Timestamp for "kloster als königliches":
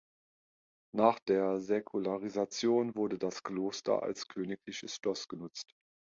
3.43-4.95